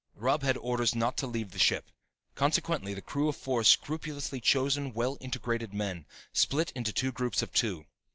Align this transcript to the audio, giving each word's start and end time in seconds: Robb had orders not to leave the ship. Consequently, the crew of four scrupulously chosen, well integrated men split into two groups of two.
Robb 0.15 0.41
had 0.41 0.57
orders 0.57 0.95
not 0.95 1.15
to 1.17 1.27
leave 1.27 1.51
the 1.51 1.59
ship. 1.59 1.91
Consequently, 2.33 2.95
the 2.95 3.03
crew 3.03 3.27
of 3.29 3.35
four 3.35 3.63
scrupulously 3.63 4.41
chosen, 4.41 4.93
well 4.95 5.15
integrated 5.21 5.75
men 5.75 6.07
split 6.33 6.71
into 6.71 6.91
two 6.91 7.11
groups 7.11 7.43
of 7.43 7.53
two. 7.53 7.85